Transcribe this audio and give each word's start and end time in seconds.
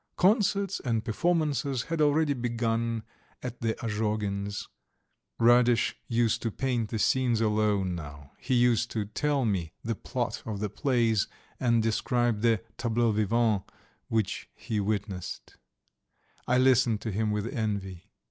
Concerts 0.17 0.79
and 0.83 1.05
performances 1.05 1.83
had 1.83 2.01
already 2.01 2.33
begun 2.33 3.03
at 3.43 3.61
the 3.61 3.75
Azhogins'; 3.83 4.65
Radish 5.37 5.95
used 6.07 6.41
to 6.41 6.49
paint 6.49 6.89
the 6.89 6.97
scenes 6.97 7.39
alone 7.39 7.93
now. 7.93 8.31
He 8.39 8.55
used 8.55 8.89
to 8.89 9.05
tell 9.05 9.45
me 9.45 9.73
the 9.83 9.93
plot 9.93 10.41
of 10.43 10.59
the 10.59 10.71
plays 10.71 11.27
and 11.59 11.83
describe 11.83 12.41
the 12.41 12.63
tableaux 12.77 13.11
vivants 13.11 13.63
which 14.07 14.49
he 14.55 14.79
witnessed. 14.79 15.57
I 16.47 16.57
listened 16.57 16.99
to 17.01 17.11
him 17.11 17.29
with 17.29 17.45
envy. 17.45 18.09